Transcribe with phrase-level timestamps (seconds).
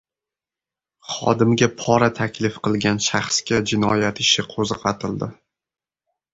[1.15, 5.33] Xodimga pora taklif qilgan shaxsga jinoyat ishi qo‘zg‘atildi